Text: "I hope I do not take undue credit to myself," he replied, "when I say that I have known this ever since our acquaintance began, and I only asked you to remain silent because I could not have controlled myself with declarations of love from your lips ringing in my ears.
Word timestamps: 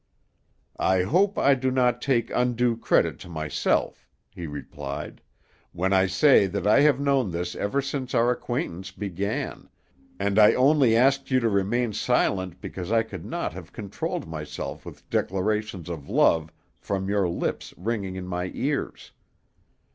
"I 0.79 1.03
hope 1.03 1.37
I 1.37 1.53
do 1.53 1.69
not 1.69 2.01
take 2.01 2.31
undue 2.31 2.75
credit 2.75 3.19
to 3.19 3.29
myself," 3.29 4.09
he 4.31 4.47
replied, 4.47 5.21
"when 5.73 5.93
I 5.93 6.07
say 6.07 6.47
that 6.47 6.65
I 6.65 6.81
have 6.81 6.99
known 6.99 7.29
this 7.29 7.55
ever 7.55 7.83
since 7.83 8.15
our 8.15 8.31
acquaintance 8.31 8.89
began, 8.89 9.69
and 10.19 10.39
I 10.39 10.55
only 10.55 10.95
asked 10.97 11.29
you 11.29 11.39
to 11.41 11.49
remain 11.49 11.93
silent 11.93 12.59
because 12.61 12.91
I 12.91 13.03
could 13.03 13.25
not 13.27 13.53
have 13.53 13.73
controlled 13.73 14.27
myself 14.27 14.87
with 14.87 15.07
declarations 15.11 15.87
of 15.87 16.09
love 16.09 16.51
from 16.79 17.07
your 17.07 17.29
lips 17.29 17.71
ringing 17.77 18.15
in 18.15 18.25
my 18.25 18.49
ears. 18.55 19.11